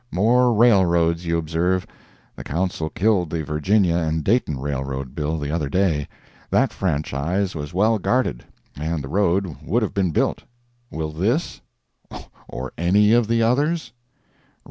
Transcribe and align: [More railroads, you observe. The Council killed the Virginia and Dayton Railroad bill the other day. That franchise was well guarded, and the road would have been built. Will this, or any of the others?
[More 0.09 0.51
railroads, 0.51 1.27
you 1.27 1.37
observe. 1.37 1.85
The 2.35 2.43
Council 2.43 2.89
killed 2.89 3.29
the 3.29 3.43
Virginia 3.43 3.97
and 3.97 4.23
Dayton 4.23 4.57
Railroad 4.59 5.13
bill 5.13 5.37
the 5.37 5.51
other 5.51 5.69
day. 5.69 6.07
That 6.49 6.73
franchise 6.73 7.53
was 7.53 7.71
well 7.71 7.99
guarded, 7.99 8.43
and 8.75 9.03
the 9.03 9.07
road 9.09 9.57
would 9.61 9.83
have 9.83 9.93
been 9.93 10.09
built. 10.09 10.41
Will 10.89 11.11
this, 11.11 11.61
or 12.49 12.73
any 12.79 13.13
of 13.13 13.27
the 13.27 13.43
others? 13.43 13.93